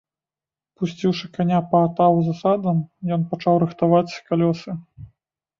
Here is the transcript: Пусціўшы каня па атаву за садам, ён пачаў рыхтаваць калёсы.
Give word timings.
Пусціўшы 0.77 1.25
каня 1.35 1.59
па 1.73 1.81
атаву 1.87 2.19
за 2.29 2.33
садам, 2.41 2.77
ён 3.19 3.27
пачаў 3.35 3.55
рыхтаваць 3.65 4.19
калёсы. 4.31 4.71